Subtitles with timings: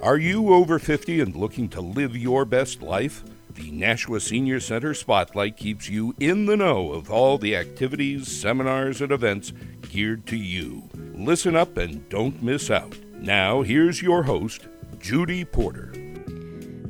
[0.00, 3.24] Are you over 50 and looking to live your best life?
[3.54, 9.00] The Nashua Senior Center Spotlight keeps you in the know of all the activities, seminars,
[9.00, 10.88] and events geared to you.
[11.14, 12.96] Listen up and don't miss out.
[13.14, 14.68] Now, here's your host,
[15.00, 15.92] Judy Porter.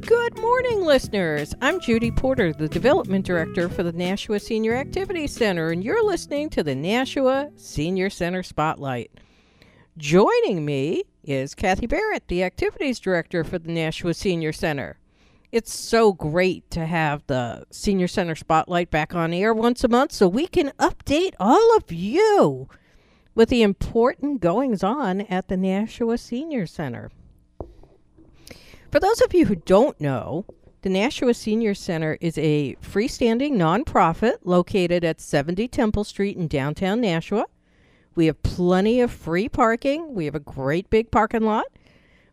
[0.01, 1.55] Good morning, listeners.
[1.63, 6.51] I'm Judy Porter, the Development Director for the Nashua Senior Activity Center, and you're listening
[6.51, 9.11] to the Nashua Senior Center Spotlight.
[9.99, 14.97] Joining me is Kathy Barrett, the Activities Director for the Nashua Senior Center.
[15.51, 20.13] It's so great to have the Senior Center Spotlight back on air once a month
[20.13, 22.69] so we can update all of you
[23.35, 27.11] with the important goings on at the Nashua Senior Center.
[28.93, 30.45] For those of you who don't know,
[30.83, 37.01] the Nashua Senior Center is a freestanding nonprofit located at 70 Temple Street in downtown
[37.01, 37.47] Nashua.
[38.19, 40.13] We have plenty of free parking.
[40.13, 41.67] We have a great big parking lot.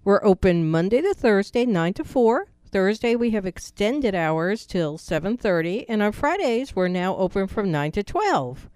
[0.04, 2.48] We're open Monday to Thursday, 9 to 4.
[2.72, 7.92] Thursday we have extended hours till 7:30 and on Fridays we're now open from 9
[7.92, 8.68] to 12.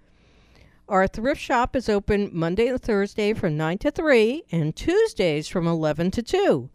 [0.88, 5.66] Our thrift shop is open Monday to Thursday from 9 to 3 and Tuesdays from
[5.66, 6.70] 11 to 2.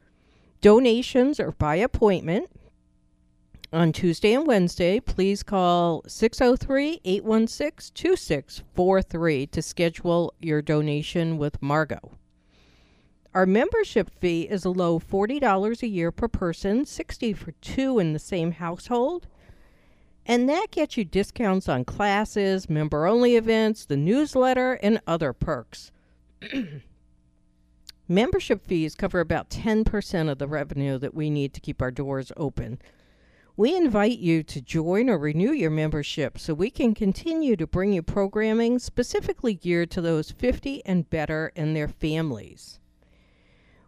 [0.59, 2.49] Donations are by appointment.
[3.73, 12.11] On Tuesday and Wednesday, please call 603 816 2643 to schedule your donation with Margot.
[13.33, 18.13] Our membership fee is a low $40 a year per person, 60 for two in
[18.13, 19.27] the same household.
[20.27, 25.91] And that gets you discounts on classes, member only events, the newsletter, and other perks.
[28.07, 32.31] Membership fees cover about 10% of the revenue that we need to keep our doors
[32.38, 32.79] open.
[33.57, 37.93] We invite you to join or renew your membership so we can continue to bring
[37.93, 42.81] you programming specifically geared to those 50 and better and their families.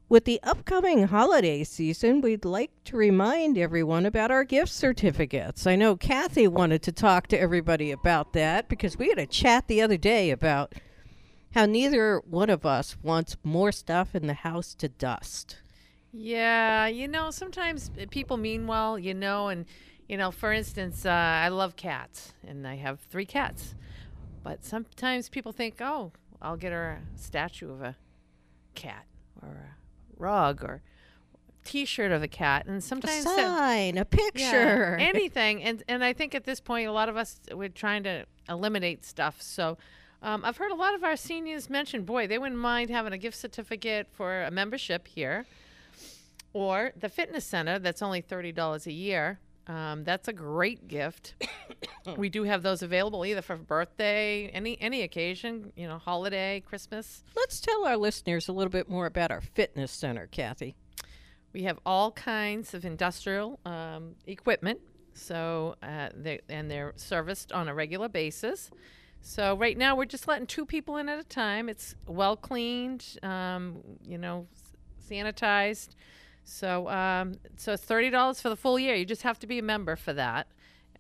[0.08, 5.68] With the upcoming holiday season, we'd like to remind everyone about our gift certificates.
[5.68, 9.68] I know Kathy wanted to talk to everybody about that because we had a chat
[9.68, 10.76] the other day about
[11.56, 15.58] how neither one of us wants more stuff in the house to dust.
[16.20, 19.66] Yeah, you know, sometimes people mean well, you know, and,
[20.10, 23.76] you know, for instance, uh, I love cats and I have three cats.
[24.44, 26.12] But sometimes people think, oh,
[26.42, 27.96] I'll get her a statue of a
[28.74, 29.06] cat
[29.44, 29.76] or a
[30.18, 30.82] rug or
[31.66, 36.02] t-shirt of a cat and sometimes a that- sign, a picture, yeah, anything and and
[36.02, 39.78] i think at this point a lot of us we're trying to eliminate stuff so
[40.22, 43.18] um, i've heard a lot of our seniors mention boy they wouldn't mind having a
[43.18, 45.46] gift certificate for a membership here
[46.58, 51.36] or the fitness center that's only $30 a year um, that's a great gift
[52.18, 57.24] we do have those available either for birthday any any occasion you know holiday christmas
[57.48, 60.76] Let's tell our listeners a little bit more about our fitness center, Kathy.
[61.54, 64.80] We have all kinds of industrial um, equipment,
[65.14, 68.70] so uh, they, and they're serviced on a regular basis.
[69.22, 71.70] So right now we're just letting two people in at a time.
[71.70, 74.48] It's well cleaned, um, you know,
[75.10, 75.90] sanitized.
[76.48, 78.96] So um, so it's thirty dollars for the full year.
[78.96, 80.48] You just have to be a member for that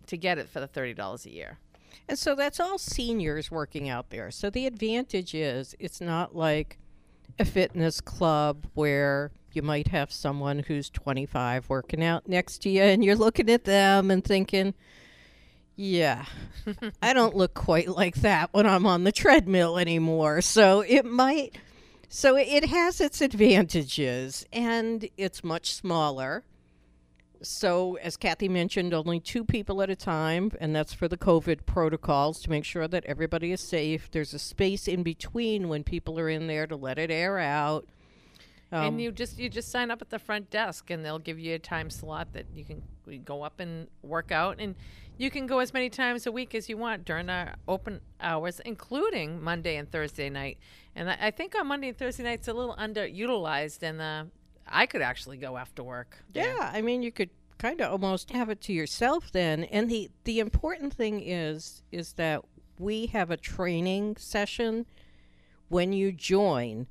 [0.07, 1.57] to get it for the thirty dollars a year.
[2.09, 4.31] And so that's all seniors working out there.
[4.31, 6.77] So the advantage is it's not like
[7.39, 12.81] a fitness club where you might have someone who's 25 working out next to you
[12.83, 14.73] and you're looking at them and thinking,
[15.75, 16.25] yeah,
[17.01, 20.41] I don't look quite like that when I'm on the treadmill anymore.
[20.41, 21.57] So it might,
[22.09, 26.43] so it has its advantages and it's much smaller.
[27.41, 31.67] So, as Kathy mentioned, only two people at a time, and that's for the COVID
[31.67, 34.09] protocols to make sure that everybody is safe.
[34.09, 37.85] There's a space in between when people are in there to let it air out.
[38.71, 41.39] Um, and you just you just sign up at the front desk, and they'll give
[41.39, 42.81] you a time slot that you can
[43.23, 44.73] go up and work out, and
[45.17, 48.59] you can go as many times a week as you want during our open hours,
[48.65, 50.57] including Monday and Thursday night.
[50.95, 54.23] And I, think on Monday and Thursday nights a little underutilized, and uh,
[54.67, 56.23] I could actually go after work.
[56.33, 59.63] Yeah, I mean, you could kind of almost have it to yourself then.
[59.65, 62.43] And the the important thing is is that
[62.79, 64.85] we have a training session
[65.69, 66.87] when you join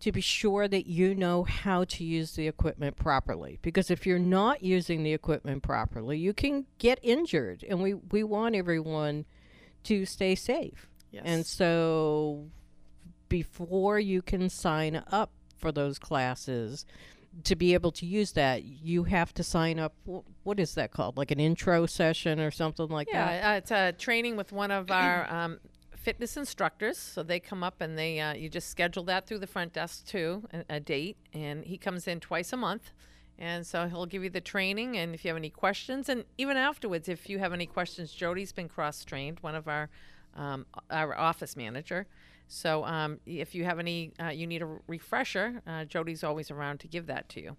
[0.00, 3.58] to be sure that you know how to use the equipment properly.
[3.62, 7.64] Because if you're not using the equipment properly you can get injured.
[7.68, 9.26] And we we want everyone
[9.84, 10.86] to stay safe.
[11.12, 11.22] Yes.
[11.26, 12.46] and so
[13.28, 16.86] before you can sign up for those classes
[17.44, 19.94] to be able to use that you have to sign up
[20.42, 21.16] what is that called?
[21.16, 23.32] Like an intro session or something like that?
[23.32, 25.60] Yeah, uh, it's a training with one of our um,
[26.02, 29.46] fitness instructors, so they come up and they uh, you just schedule that through the
[29.46, 32.92] front desk too, a, a date, and he comes in twice a month,
[33.38, 36.56] and so he'll give you the training, and if you have any questions, and even
[36.56, 39.88] afterwards, if you have any questions, Jody's been cross trained, one of our
[40.36, 42.06] um, our office manager.
[42.46, 46.80] So um, if you have any, uh, you need a refresher, uh, Jody's always around
[46.80, 47.56] to give that to you.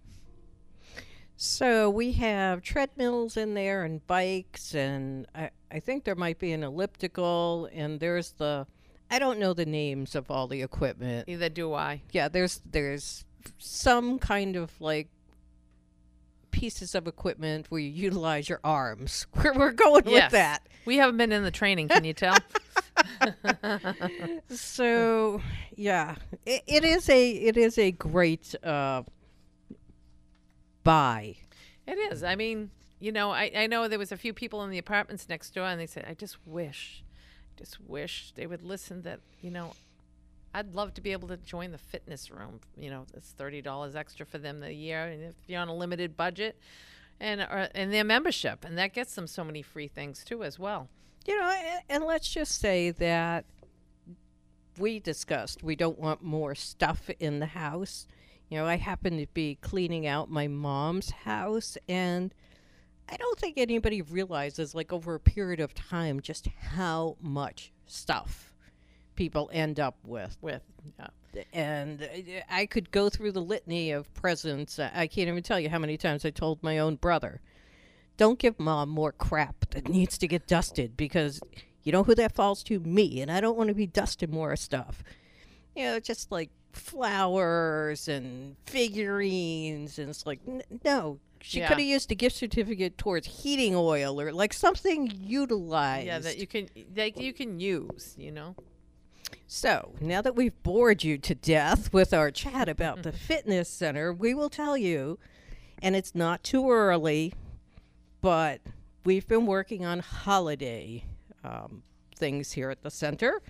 [1.36, 6.52] So we have treadmills in there and bikes, and I, I think there might be
[6.52, 8.66] an elliptical, and there's the,
[9.10, 11.28] I don't know the names of all the equipment.
[11.28, 12.02] Either do I.
[12.12, 13.24] Yeah, there's there's
[13.58, 15.08] some kind of like
[16.52, 19.26] pieces of equipment where you utilize your arms.
[19.34, 20.24] We're, we're going Yes.
[20.24, 20.66] with that.
[20.84, 22.36] We haven't been in the training, can you tell?
[24.48, 25.40] So
[25.76, 29.02] yeah, it, it is a it is a great uh,
[30.84, 31.36] buy.
[31.86, 32.22] It is.
[32.22, 32.70] I mean,
[33.00, 35.64] you know, I, I know there was a few people in the apartments next door,
[35.66, 37.02] and they said, "I just wish,
[37.58, 39.72] just wish they would listen that you know,
[40.54, 42.60] I'd love to be able to join the fitness room.
[42.76, 45.74] You know, it's thirty dollars extra for them a year, and if you're on a
[45.74, 46.56] limited budget,
[47.20, 50.58] and or, and their membership, and that gets them so many free things too as
[50.58, 50.88] well.
[51.26, 53.44] You know, a- and let's just say that
[54.78, 58.06] we discussed we don't want more stuff in the house.
[58.52, 62.34] You know, I happen to be cleaning out my mom's house, and
[63.08, 68.52] I don't think anybody realizes, like, over a period of time, just how much stuff
[69.16, 70.36] people end up with.
[70.42, 70.60] With
[70.98, 71.44] yeah.
[71.54, 74.78] And uh, I could go through the litany of presents.
[74.78, 77.40] I I can't even tell you how many times I told my own brother,
[78.18, 81.40] don't give mom more crap that needs to get dusted because
[81.84, 82.80] you know who that falls to?
[82.80, 83.22] Me.
[83.22, 85.02] And I don't want to be dusting more stuff.
[85.74, 89.98] You know, just like flowers and figurines.
[89.98, 91.18] And it's like, n- no.
[91.44, 91.66] She Yeah.
[91.68, 96.06] could have used a gift certificate towards heating oil or like something utilized.
[96.06, 98.14] yeah, that you can that you can use.
[98.16, 98.54] You know.
[99.48, 104.12] So, now that we've bored you to death with our chat about the fitness center,
[104.12, 105.18] we will tell you,
[105.82, 107.34] and it's not too early,
[108.20, 108.60] but
[109.04, 111.04] we've been working on holiday
[111.44, 111.82] um,
[112.16, 113.42] things here at the center.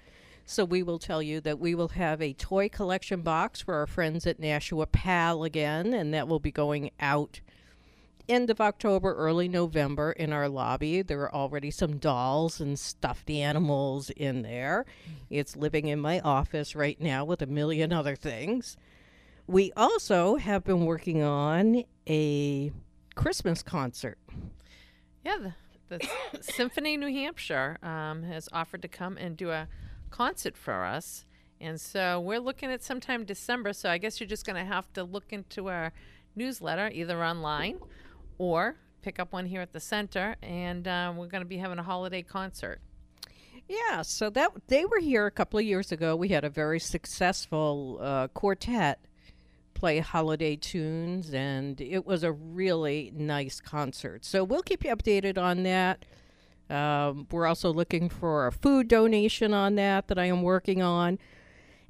[0.44, 3.86] So, we will tell you that we will have a toy collection box for our
[3.86, 7.40] friends at Nashua PAL again, and that will be going out
[8.28, 11.02] end of October, early November in our lobby.
[11.02, 14.86] There are already some dolls and stuffed animals in there.
[15.30, 18.76] It's living in my office right now with a million other things.
[19.46, 22.72] We also have been working on a
[23.14, 24.18] Christmas concert.
[25.24, 25.52] Yeah,
[25.88, 26.08] the, the
[26.42, 29.68] Symphony New Hampshire um, has offered to come and do a
[30.12, 31.24] concert for us.
[31.60, 33.72] And so we're looking at sometime December.
[33.72, 35.92] So I guess you're just going to have to look into our
[36.36, 37.78] newsletter, either online
[38.38, 40.36] or pick up one here at the center.
[40.42, 42.80] And uh, we're going to be having a holiday concert.
[43.68, 46.14] Yeah, so that they were here a couple of years ago.
[46.14, 49.06] We had a very successful uh, quartet
[49.74, 54.24] play holiday tunes, and it was a really nice concert.
[54.24, 56.04] So we'll keep you updated on that.
[56.70, 61.18] Um, we're also looking for a food donation on that that I am working on.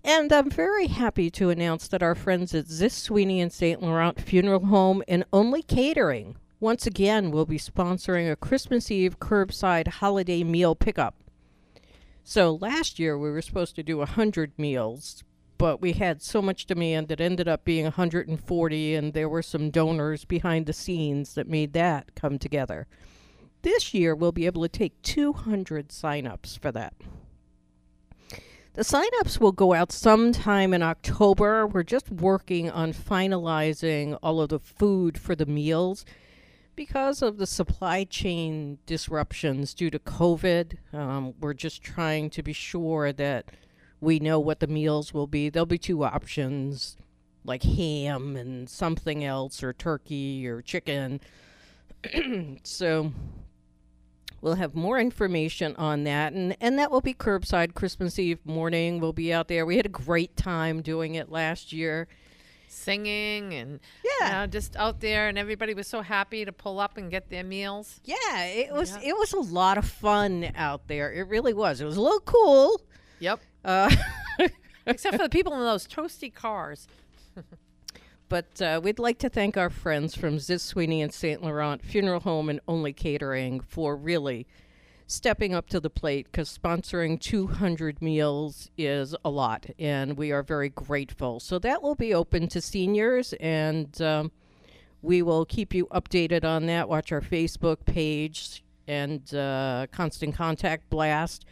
[0.04, 3.80] And I'm very happy to announce that our friends at Zis Sweeney and St.
[3.80, 9.88] Laurent Funeral Home and Only Catering once again will be sponsoring a Christmas Eve curbside
[9.88, 11.16] holiday meal pickup.
[12.24, 15.24] So last year we were supposed to do 100 meals,
[15.58, 19.70] but we had so much demand that ended up being 140, and there were some
[19.70, 22.86] donors behind the scenes that made that come together.
[23.62, 26.94] This year we'll be able to take 200 signups for that.
[28.74, 31.66] The signups will go out sometime in October.
[31.66, 36.06] We're just working on finalizing all of the food for the meals
[36.74, 40.78] because of the supply chain disruptions due to COVID.
[40.94, 43.44] Um, we're just trying to be sure that
[44.00, 45.50] we know what the meals will be.
[45.50, 46.96] There'll be two options
[47.44, 51.20] like ham and something else, or turkey or chicken.
[52.62, 53.12] so
[54.42, 59.00] we'll have more information on that and and that will be curbside christmas eve morning
[59.00, 62.06] we'll be out there we had a great time doing it last year
[62.68, 64.26] Singing and Yeah.
[64.26, 67.28] you know, just out there, and everybody was so happy to pull up and get
[67.28, 68.00] their meals.
[68.04, 69.10] yeah it was Yeah.
[69.10, 72.20] it was a lot of fun out there it really was it was a little
[72.20, 72.80] cool
[73.20, 73.40] Yep.
[73.64, 73.94] uh,
[74.86, 76.88] Except for the people in those toasty cars.
[78.32, 81.42] But uh, we'd like to thank our friends from Zis Sweeney and St.
[81.42, 84.46] Laurent Funeral Home and Only Catering for really
[85.06, 90.42] stepping up to the plate because sponsoring 200 meals is a lot, and we are
[90.42, 91.40] very grateful.
[91.40, 94.32] So that will be open to seniors, and um,
[95.02, 96.88] we will keep you updated on that.
[96.88, 101.44] Watch our Facebook page and uh, Constant Contact Blast.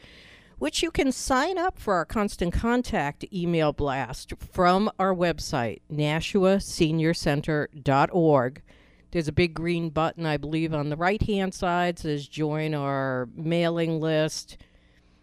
[0.60, 8.62] Which you can sign up for our constant contact email blast from our website, NashuaSeniorCenter.org.
[9.10, 13.30] There's a big green button, I believe, on the right hand side says join our
[13.34, 14.58] mailing list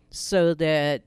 [0.10, 1.04] so that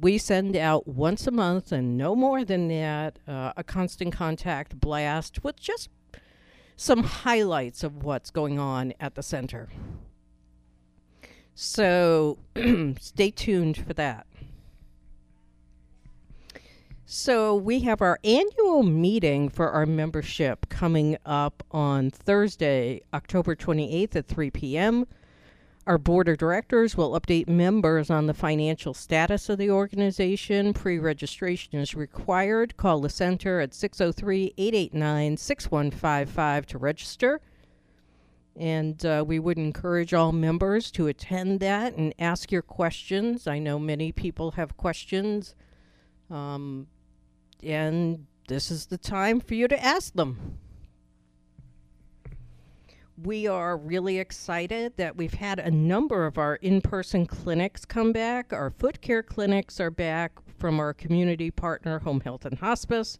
[0.00, 4.80] we send out once a month and no more than that uh, a constant contact
[4.80, 5.88] blast with just
[6.76, 9.68] some highlights of what's going on at the center.
[11.60, 12.38] So
[13.00, 14.28] stay tuned for that.
[17.04, 24.14] So, we have our annual meeting for our membership coming up on Thursday, October 28th
[24.14, 25.06] at 3 p.m.
[25.84, 30.72] Our board of directors will update members on the financial status of the organization.
[30.74, 32.76] Pre registration is required.
[32.76, 37.40] Call the center at 603 889 6155 to register.
[38.58, 43.46] And uh, we would encourage all members to attend that and ask your questions.
[43.46, 45.54] I know many people have questions.
[46.28, 46.88] Um,
[47.62, 50.58] and this is the time for you to ask them.
[53.22, 58.12] We are really excited that we've had a number of our in person clinics come
[58.12, 58.52] back.
[58.52, 63.18] Our foot care clinics are back from our community partner, Home Health and Hospice,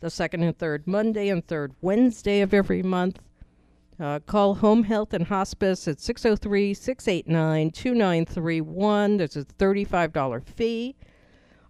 [0.00, 3.20] the second and third Monday and third Wednesday of every month.
[3.98, 9.16] Uh, call Home Health and Hospice at 603 689 2931.
[9.16, 10.96] There's a $35 fee.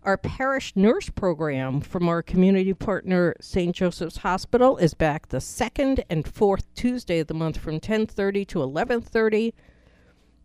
[0.03, 3.75] Our parish nurse program from our community partner St.
[3.75, 8.61] Joseph's Hospital is back the second and fourth Tuesday of the month from 10:30 to
[8.61, 9.53] 11:30.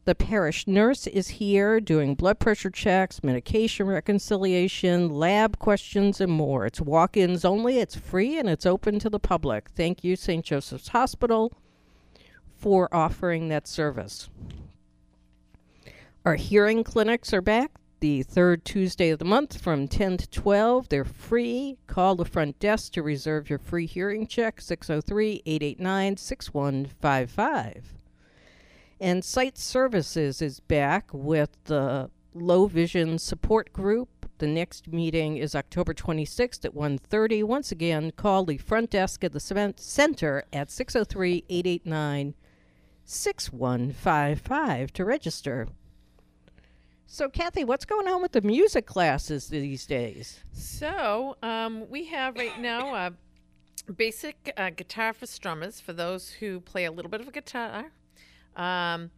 [0.06, 6.66] The parish nurse is here doing blood pressure checks, medication reconciliation, lab questions, and more.
[6.66, 9.70] It's walk ins only, it's free, and it's open to the public.
[9.70, 10.44] Thank you, St.
[10.44, 11.54] Joseph's Hospital,
[12.62, 14.30] for offering that service.
[16.24, 20.90] Our hearing clinics are back the third Tuesday of the month from 10 to 12.
[20.90, 21.78] They're free.
[21.86, 27.94] Call the front desk to reserve your free hearing check, 603 889 6155.
[29.00, 34.10] And Sight Services is back with the Low Vision Support Group.
[34.40, 37.44] The next meeting is October 26th at 1.30.
[37.44, 42.34] Once again, call the front desk at the center at 603-889
[43.06, 45.68] 6155 to register.
[47.06, 50.40] So, Kathy, what's going on with the music classes these days?
[50.54, 53.14] So, um, we have right now a
[53.92, 57.92] basic uh, guitar for strummers for those who play a little bit of a guitar.
[58.56, 59.12] Um,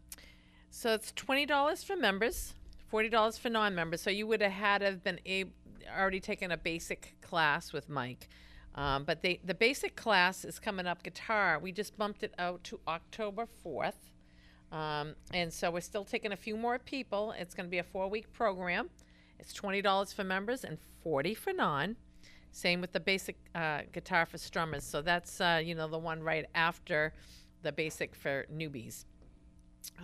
[0.70, 2.56] so it's twenty dollars for members,
[2.88, 4.02] forty dollars for non-members.
[4.02, 5.46] So you would have had have been a,
[5.96, 8.28] already taken a basic class with Mike.
[8.76, 11.60] Um, but they, the basic class is coming up guitar.
[11.60, 13.94] We just bumped it out to October 4th.
[14.72, 17.34] Um, and so we're still taking a few more people.
[17.38, 18.90] It's going to be a four week program.
[19.38, 21.96] It's $20 for members and 40 for non.
[22.52, 24.84] Same with the basic uh, guitar for strummers.
[24.84, 27.14] So that's, uh, you know, the one right after
[27.62, 29.06] the basic for newbies.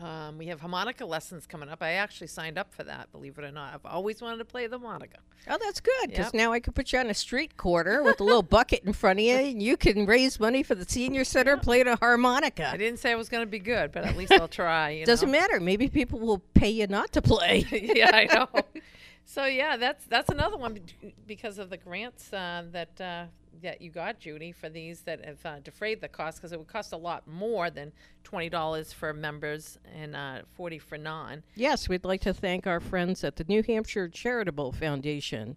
[0.01, 1.81] Um, we have harmonica lessons coming up.
[1.81, 3.73] I actually signed up for that, believe it or not.
[3.73, 5.17] I've always wanted to play the harmonica.
[5.47, 6.33] Oh, that's good because Yep.
[6.33, 9.19] now I can put you on a street corner with a little bucket in front
[9.19, 12.69] of you, and you can raise money for the senior center playing a harmonica.
[12.69, 14.89] I didn't say I was going to be good, but at least I'll try.
[14.91, 15.39] You Doesn't know?
[15.39, 15.59] matter.
[15.59, 17.65] Maybe people will pay you not to play.
[17.71, 18.47] yeah, I know.
[19.25, 20.79] So yeah, that's that's another one
[21.27, 23.25] because of the grants uh, that uh,
[23.61, 26.67] that you got, Judy, for these that have uh, defrayed the cost because it would
[26.67, 27.91] cost a lot more than
[28.23, 31.43] twenty dollars for members and uh, forty for non.
[31.55, 35.55] Yes, we'd like to thank our friends at the New Hampshire Charitable Foundation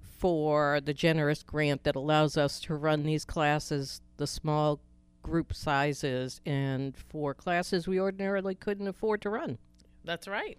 [0.00, 4.80] for the generous grant that allows us to run these classes, the small
[5.22, 9.58] group sizes, and for classes we ordinarily couldn't afford to run.
[10.04, 10.58] That's right.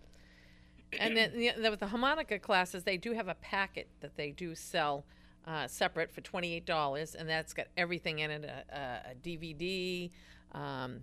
[0.98, 4.32] And then the, the, with the harmonica classes, they do have a packet that they
[4.32, 5.06] do sell
[5.46, 9.16] uh, separate for twenty eight dollars, and that's got everything in it: a, a, a
[9.16, 10.12] DVD.
[10.54, 11.02] Um,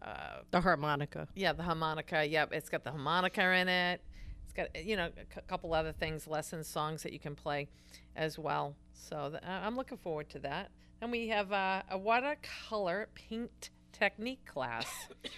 [0.00, 1.28] uh, The harmonica.
[1.34, 2.24] Yeah, the harmonica.
[2.26, 4.00] Yep, it's got the harmonica in it.
[4.44, 7.68] It's got you know a couple other things, lessons, songs that you can play
[8.16, 8.74] as well.
[8.92, 10.70] So th- I'm looking forward to that.
[11.00, 14.86] And we have uh, a watercolor paint technique class.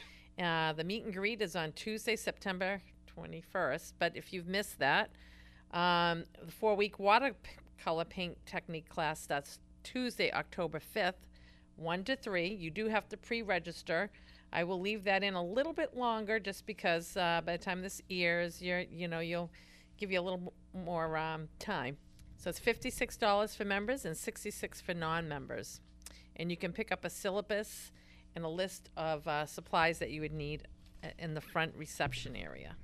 [0.43, 2.81] uh, the meet and greet is on Tuesday, September
[3.17, 3.93] 21st.
[3.99, 5.11] But if you've missed that,
[5.73, 6.99] um, the four-week
[7.81, 11.27] watercolor paint technique class That's Tuesday, October 5th,
[11.77, 12.49] one to three.
[12.49, 14.11] You do have to pre-register.
[14.53, 17.81] I will leave that in a little bit longer, just because uh, by the time
[17.81, 19.51] this airs, you're you know you'll
[19.97, 21.97] give you a little more um, time.
[22.37, 25.81] So it's fifty-six dollars for members and sixty-six for non-members,
[26.37, 27.93] and you can pick up a syllabus
[28.35, 30.69] and a list of uh, supplies that you would need
[31.03, 32.77] uh, in the front reception area.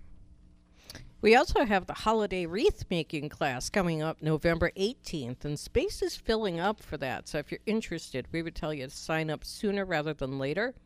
[1.26, 6.14] We also have the holiday wreath making class coming up November 18th, and space is
[6.14, 7.26] filling up for that.
[7.26, 10.76] So if you're interested, we would tell you to sign up sooner rather than later.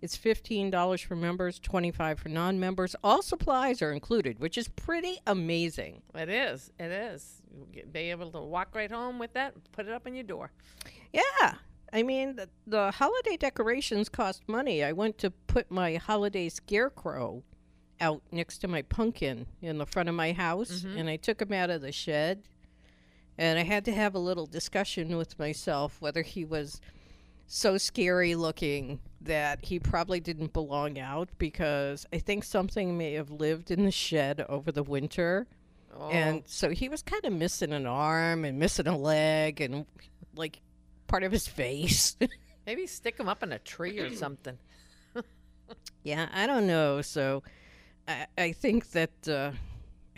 [0.00, 2.96] It's $15 for members, 25 for non-members.
[3.04, 6.00] All supplies are included, which is pretty amazing.
[6.14, 6.72] It is.
[6.80, 7.42] It is.
[7.74, 10.52] You'll Be able to walk right home with that, put it up in your door.
[11.12, 11.56] Yeah.
[11.92, 14.82] I mean, the, the holiday decorations cost money.
[14.82, 17.42] I went to put my holiday scarecrow
[18.00, 20.98] out next to my pumpkin in the front of my house, mm-hmm.
[20.98, 22.42] and I took him out of the shed.
[23.38, 26.80] And I had to have a little discussion with myself whether he was
[27.46, 33.30] so scary looking that he probably didn't belong out because I think something may have
[33.30, 35.46] lived in the shed over the winter.
[35.94, 39.86] Oh, And so he was kind of missing an arm and missing a leg and
[40.34, 40.60] like
[41.06, 42.16] part of his face.
[42.66, 44.58] maybe stick him up in a tree or something.
[46.02, 47.00] yeah, I don't know.
[47.00, 47.42] So
[48.08, 49.52] I, I think that uh,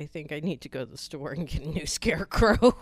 [0.01, 2.77] I think I need to go to the store and get a new scarecrow.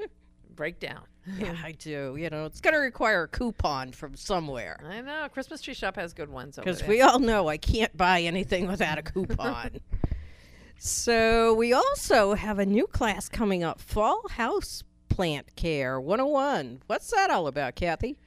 [0.56, 1.02] Breakdown.
[1.38, 2.16] yeah, I do.
[2.18, 4.78] You know, it's going to require a coupon from somewhere.
[4.84, 5.28] I know.
[5.32, 8.98] Christmas tree shop has good ones Because we all know I can't buy anything without
[8.98, 9.80] a coupon.
[10.78, 16.82] so we also have a new class coming up Fall House Plant Care 101.
[16.86, 18.18] What's that all about, Kathy?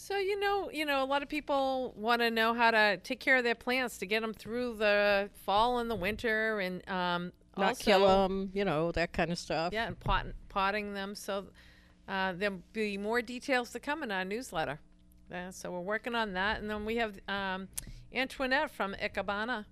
[0.00, 3.20] So you know, you know, a lot of people want to know how to take
[3.20, 7.32] care of their plants to get them through the fall and the winter, and um,
[7.58, 9.74] Not also, kill them, you know, that kind of stuff.
[9.74, 11.14] Yeah, and pot, potting them.
[11.14, 11.48] So
[12.08, 14.80] uh, there'll be more details to come in our newsletter.
[15.30, 17.68] Uh, so we're working on that, and then we have um,
[18.14, 19.66] Antoinette from Ikebana,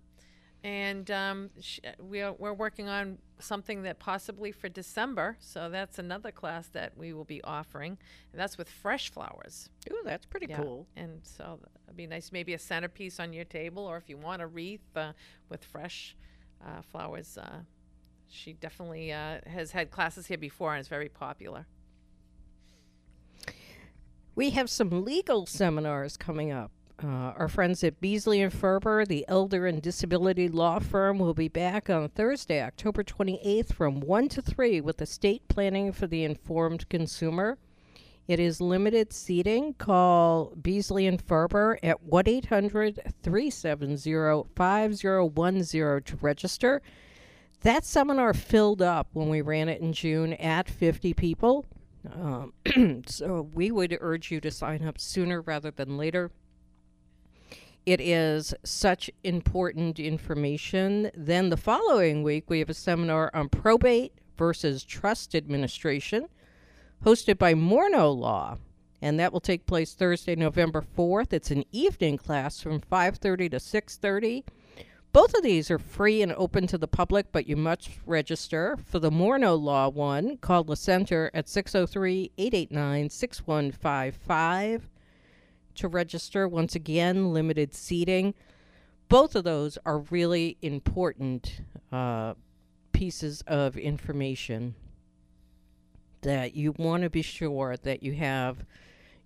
[0.65, 5.37] and um, sh- we are, we're working on something that possibly for December.
[5.41, 7.99] So that's another class that we will be offering,
[8.33, 9.71] and that's with fresh flowers.
[9.91, 10.87] Ooh, that's pretty Yeah, cool.
[10.97, 14.43] And so it'd be nice, maybe a centerpiece on your table, or if you want
[14.43, 15.13] a wreath uh,
[15.49, 16.17] with fresh
[16.65, 17.39] uh, flowers.
[17.39, 17.61] Uh,
[18.31, 21.67] she definitely uh, has had classes here before and is very popular.
[24.35, 26.71] We have some legal seminars coming up.
[27.01, 31.47] Uh, our friends at Beasley and Ferber, the elder and disability law firm, will be
[31.47, 36.89] back on Thursday, October 28th from 1 to 3 with estate planning for the informed
[36.89, 37.57] consumer.
[38.27, 39.75] It is limited seating.
[39.75, 46.83] Call Beasley and Ferber at 1 800 370 5010 to register.
[47.61, 51.65] That seminar filled up when we ran it in June at 50 people.
[52.13, 52.53] Um,
[53.07, 56.33] so we would urge you to sign up sooner rather than later.
[57.89, 61.11] It is such important information.
[61.17, 66.29] Then the following week, we have a seminar on probate versus trust administration,
[67.03, 68.59] hosted by Morno Law,
[69.01, 71.33] and that will take place Thursday, November fourth.
[71.33, 74.45] It's an evening class from five thirty to six thirty.
[75.15, 78.77] Both of these are free and open to the public, but you must register.
[78.85, 84.91] For the Morno Law one, call the center at 603 889 6155
[85.79, 86.47] to register.
[86.47, 88.35] Once again, limited seating.
[89.09, 92.35] Both of those are really important uh,
[92.93, 94.75] pieces of information
[96.23, 98.65] that you want to be sure that you have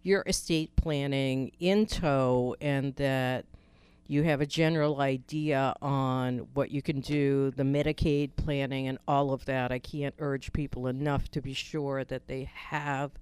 [0.02, 3.46] your estate planning in tow and that
[4.06, 9.32] you have a general idea on what you can do, the Medicaid planning, and all
[9.32, 9.72] of that.
[9.72, 13.12] I can't urge people enough to be sure that they have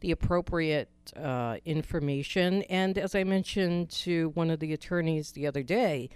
[0.00, 2.62] the appropriate uh, information.
[2.64, 6.10] And as I mentioned to one of the attorneys the other day,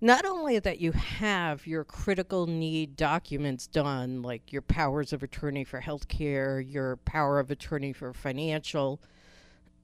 [0.00, 5.64] not only that you have your critical need documents done, like your powers of attorney
[5.64, 9.00] for healthcare, your power of attorney for financial,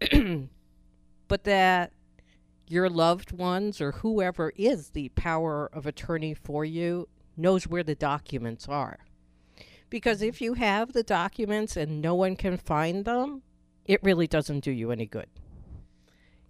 [1.29, 1.93] but that
[2.69, 7.95] your loved ones or whoever is the power of attorney for you knows where the
[7.97, 9.01] documents are.
[9.91, 13.43] Because if you have the documents and no one can find them,
[13.85, 15.29] it really doesn't do you any good.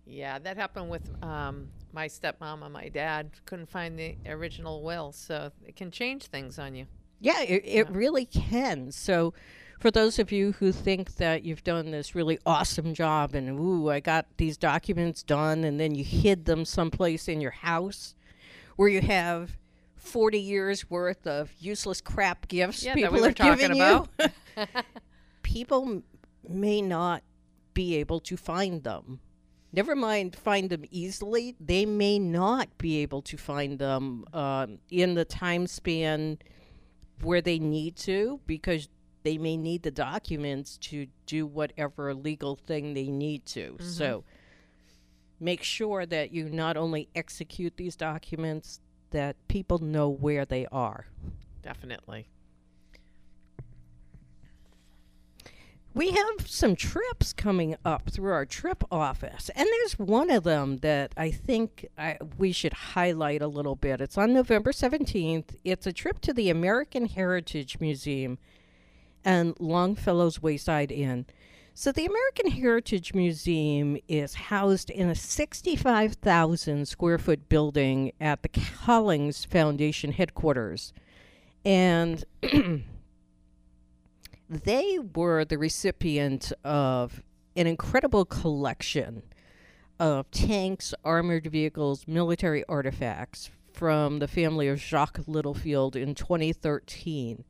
[0.07, 3.31] Yeah, that happened with um, my stepmom and my dad.
[3.47, 6.87] Couldn't find the original will, so it can change things on you.
[7.21, 8.93] Yeah, it, it really can.
[8.93, 9.33] So,
[9.81, 13.91] for those of you who think that you've done this really awesome job and, ooh,
[13.91, 18.15] I got these documents done, and then you hid them someplace in your house
[18.77, 19.57] where you have
[20.05, 24.09] 40 years worth of useless crap gifts Yeah, people we have given talking you, about.
[25.43, 26.03] people m-
[26.49, 27.23] may not
[27.73, 29.21] be able to find them.
[29.73, 35.15] Never mind find them easily, they may not be able to find them um, in
[35.15, 36.39] the time span
[37.23, 38.89] where they need to because
[39.25, 43.77] they may need the documents to do whatever legal thing they need to.
[43.81, 44.23] So
[45.41, 48.81] make sure that you not only execute these documents,
[49.15, 51.07] that people know where they are.
[51.63, 52.27] definitely.
[55.95, 60.79] We have some trips coming up through our trip office, and there's one of them
[60.79, 64.01] that I think I, we should highlight a little bit.
[64.01, 65.55] It's on November 17th.
[65.63, 68.39] It's a trip to the American Heritage Museum
[69.25, 71.27] and Longfellow's Wayside Inn.
[71.77, 78.49] So, the American Heritage Museum is housed in a 65,000 square foot building at the
[78.49, 80.93] Collings Foundation headquarters.
[81.65, 82.25] And
[84.49, 87.25] they were the recipient of
[87.57, 89.25] an incredible collection
[89.99, 97.43] of tanks, armored vehicles, military artifacts from the family of Jacques Littlefield in 2013.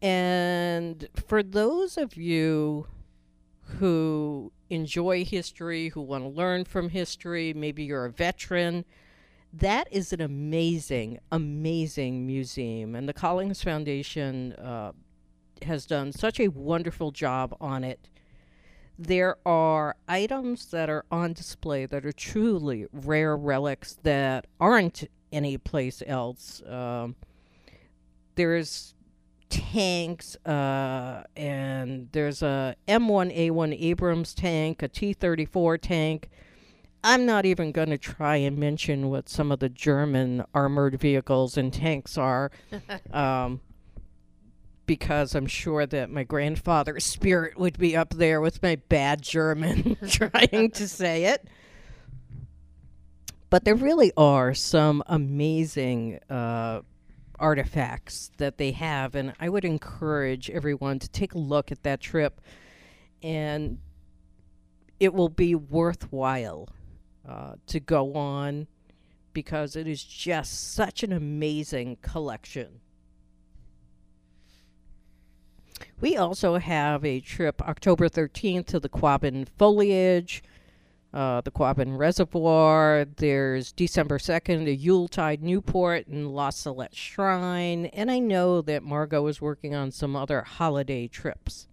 [0.00, 2.86] And for those of you
[3.78, 8.84] who enjoy history, who want to learn from history, maybe you're a veteran,
[9.52, 12.94] that is an amazing, amazing museum.
[12.94, 14.92] And the Collings Foundation uh,
[15.62, 18.08] has done such a wonderful job on it.
[18.98, 26.02] There are items that are on display that are truly rare relics that aren't anyplace
[26.06, 26.62] else.
[26.66, 27.16] Um,
[28.34, 28.94] there's
[29.50, 36.30] tanks, uh, and there's a M1A1 Abrams tank, a T 34 tank.
[37.02, 41.56] I'm not even going to try and mention what some of the German armored vehicles
[41.56, 42.50] and tanks are.
[43.12, 43.60] um,
[44.90, 49.96] because I'm sure that my grandfather's spirit would be up there with my bad German
[50.08, 51.46] trying to say it.
[53.50, 56.80] But there really are some amazing uh,
[57.40, 62.00] artifacts that they have, and I would encourage everyone to take a look at that
[62.00, 62.40] trip,
[63.22, 63.78] and
[65.00, 66.68] it will be worthwhile
[67.28, 68.66] uh, to go on
[69.32, 72.80] because it is just such an amazing collection.
[76.00, 80.42] We also have a trip October 13th to the Quabbin Foliage,
[81.12, 83.04] uh, the Quabbin Reservoir.
[83.16, 87.86] There's December 2nd, a Yuletide Newport and La Salette Shrine.
[87.86, 91.66] And I know that Margot is working on some other holiday trips.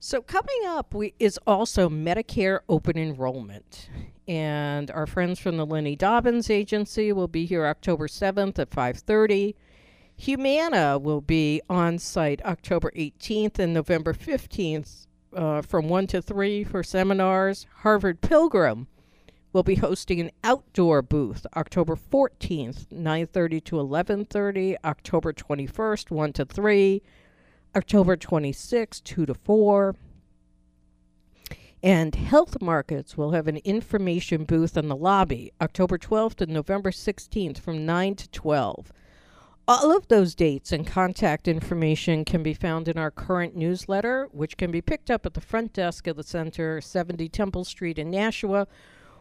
[0.00, 3.90] So, coming up we, is also Medicare open enrollment.
[4.26, 9.56] And our friends from the Lenny Dobbins Agency will be here October 7th at 530.
[10.16, 16.64] Humana will be on site October 18th and November 15th uh, from 1 to 3
[16.64, 17.66] for seminars.
[17.78, 18.86] Harvard Pilgrim
[19.52, 26.44] will be hosting an outdoor booth October 14th, 9:30 to 11:30, October 21st, 1 to
[26.44, 27.02] 3,
[27.74, 29.96] October 26th, 2 to 4.
[31.82, 36.90] And Health Markets will have an information booth in the lobby October 12th and November
[36.90, 38.92] 16th from 9 to 12.
[39.70, 44.56] All of those dates and contact information can be found in our current newsletter, which
[44.56, 48.10] can be picked up at the front desk of the center, 70 Temple Street in
[48.10, 48.66] Nashua,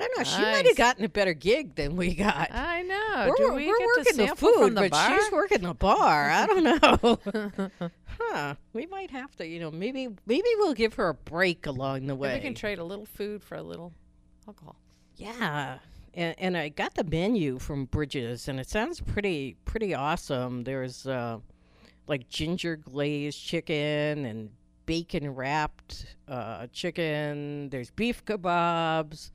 [0.00, 0.24] I don't know.
[0.24, 2.48] She might have gotten a better gig than we got.
[2.52, 3.28] I know.
[3.30, 5.20] we're Do we're get working the food, from the but bar?
[5.20, 6.30] she's working the bar.
[6.30, 7.90] I don't know.
[8.20, 8.54] huh?
[8.72, 9.46] We might have to.
[9.46, 12.28] You know, maybe maybe we'll give her a break along the way.
[12.28, 13.92] Maybe we can trade a little food for a little
[14.46, 14.76] alcohol.
[15.16, 15.78] Yeah.
[16.14, 20.64] And, and I got the menu from Bridges, and it sounds pretty pretty awesome.
[20.64, 21.38] There's uh,
[22.06, 24.50] like ginger glazed chicken and
[24.86, 27.68] bacon wrapped uh, chicken.
[27.70, 29.30] There's beef kebabs.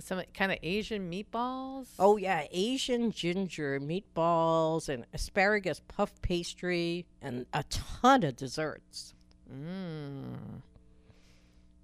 [0.00, 1.88] Some kind of Asian meatballs.
[1.98, 9.14] Oh yeah, Asian ginger meatballs and asparagus puff pastry and a ton of desserts.
[9.52, 10.62] Mm.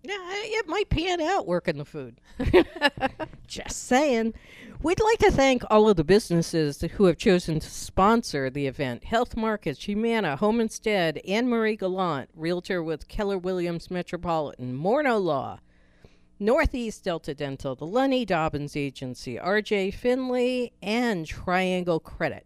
[0.05, 2.20] Yeah, it might pan out working the food.
[3.46, 4.35] Just saying.
[4.83, 9.05] We'd like to thank all of the businesses who have chosen to sponsor the event
[9.05, 15.61] Health Markets, Humana, Home Instead, Anne Marie Gallant, Realtor with Keller Williams Metropolitan, Morno Law,
[16.44, 22.44] Northeast Delta Dental, the Lenny Dobbins Agency, RJ Finley, and Triangle Credit.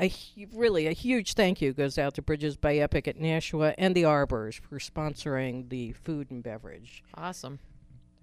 [0.00, 0.10] A
[0.54, 4.06] really a huge thank you goes out to Bridges by Epic at Nashua and the
[4.06, 7.04] Arbors for sponsoring the food and beverage.
[7.14, 7.58] Awesome.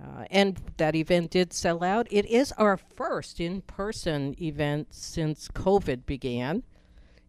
[0.03, 2.07] Uh, and that event did sell out.
[2.10, 6.63] It is our first in person event since COVID began,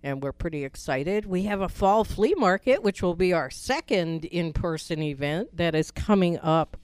[0.02, 1.26] and we're pretty excited.
[1.26, 5.74] We have a fall flea market, which will be our second in person event that
[5.74, 6.78] is coming up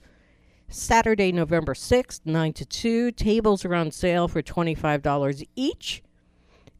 [0.69, 3.11] Saturday, November 6th, 9 to 2.
[3.11, 6.03] Tables are on sale for $25 each.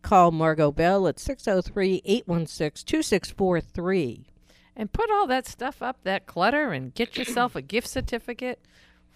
[0.02, 4.28] Call Margot Bell at 603 816 2643.
[4.76, 8.60] And put all that stuff up, that clutter, and get yourself a gift certificate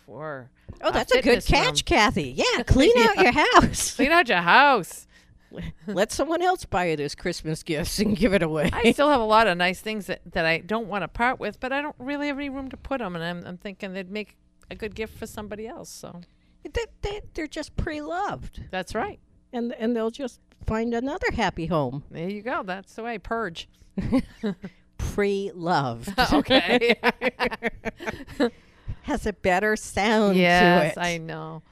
[0.05, 0.49] for.
[0.81, 1.63] Oh, that's a good fitness room.
[1.63, 2.31] catch, Kathy.
[2.37, 3.95] Yeah, clean out your house.
[3.95, 5.05] Clean out your house.
[5.87, 8.69] Let someone else buy you those Christmas gifts and give it away.
[8.71, 11.39] I still have a lot of nice things that, that I don't want to part
[11.39, 13.93] with, but I don't really have any room to put them, and I'm, I'm thinking
[13.93, 14.37] they'd make
[14.71, 15.89] a good gift for somebody else.
[15.89, 16.21] So
[16.63, 19.19] they, they, they're just pre-loved, that's right.
[19.53, 22.03] and and they'll just find another happy home.
[22.11, 22.63] There you go.
[22.63, 23.17] That's the way.
[23.17, 23.67] Purge.
[24.97, 26.95] Pre-loved okay.
[29.03, 31.03] has a better sound yes, to it.
[31.03, 31.63] I know.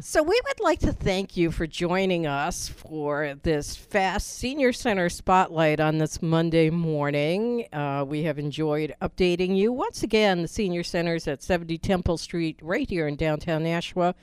[0.00, 5.08] So we would like to thank you for joining us for this Fast Senior Center
[5.08, 7.64] Spotlight on this Monday morning.
[7.72, 9.72] Uh, we have enjoyed updating you.
[9.72, 14.14] Once again, the Senior Center's at 70 Temple Street right here in downtown Nashua.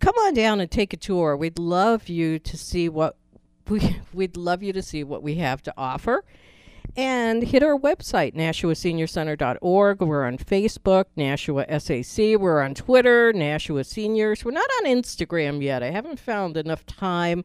[0.00, 1.34] Come on down and take a tour.
[1.34, 3.16] We'd love you to see what
[3.66, 6.24] we we'd love you to see what we have to offer.
[6.96, 10.00] And hit our website, NashuaSeniorCenter.org.
[10.00, 12.38] We're on Facebook, Nashua SAC.
[12.38, 14.44] We're on Twitter, Nashua Seniors.
[14.44, 15.82] We're not on Instagram yet.
[15.82, 17.44] I haven't found enough time.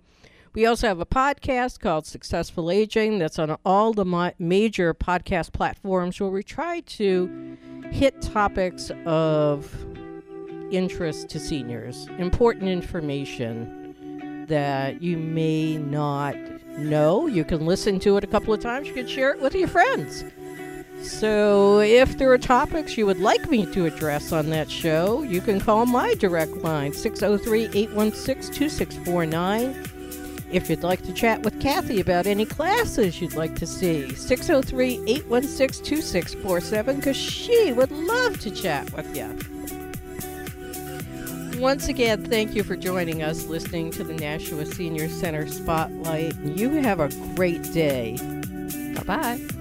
[0.54, 5.52] We also have a podcast called Successful Aging that's on all the ma- major podcast
[5.52, 7.58] platforms where we try to
[7.92, 9.74] hit topics of
[10.72, 16.36] interest to seniors, important information that you may not
[16.80, 17.28] know.
[17.28, 18.88] You can listen to it a couple of times.
[18.88, 20.24] You can share it with your friends.
[21.02, 25.40] So, if there are topics you would like me to address on that show, you
[25.40, 29.90] can call my direct line, 603 816 2649.
[30.52, 35.04] If you'd like to chat with Kathy about any classes you'd like to see, 603
[35.08, 39.59] 816 2647, because she would love to chat with you.
[41.60, 46.34] Once again, thank you for joining us listening to the Nashua Senior Center Spotlight.
[46.40, 48.16] You have a great day.
[48.96, 49.59] Bye bye.